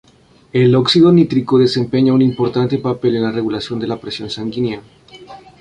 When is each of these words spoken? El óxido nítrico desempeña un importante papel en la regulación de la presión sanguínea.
El 0.51 0.73
óxido 0.73 1.11
nítrico 1.11 1.59
desempeña 1.59 2.11
un 2.11 2.23
importante 2.23 2.79
papel 2.79 3.17
en 3.17 3.21
la 3.21 3.31
regulación 3.31 3.77
de 3.79 3.85
la 3.85 3.97
presión 4.01 4.31
sanguínea. 4.31 4.81